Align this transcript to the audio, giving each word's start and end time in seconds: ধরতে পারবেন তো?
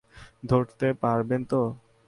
ধরতে 0.43 0.87
পারবেন 1.01 1.41
তো? 1.45 1.61